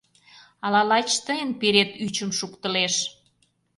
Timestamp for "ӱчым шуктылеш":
2.05-2.95